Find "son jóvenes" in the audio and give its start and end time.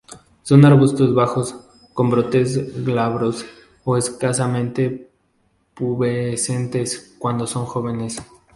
7.45-8.19